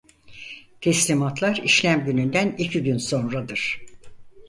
[0.81, 3.81] Teslimatlar işlem gününden iki gün sonradır.